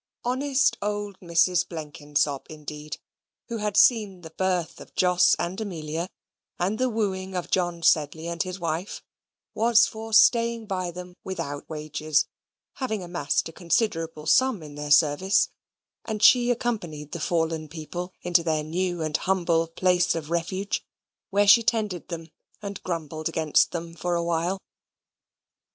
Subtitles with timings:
[0.25, 1.69] Honest old Mrs.
[1.69, 2.97] Blenkinsop indeed,
[3.49, 6.09] who had seen the birth of Jos and Amelia,
[6.57, 9.03] and the wooing of John Sedley and his wife,
[9.53, 12.25] was for staying by them without wages,
[12.77, 15.49] having amassed a considerable sum in their service:
[16.03, 20.83] and she accompanied the fallen people into their new and humble place of refuge,
[21.29, 24.63] where she tended them and grumbled against them for a while.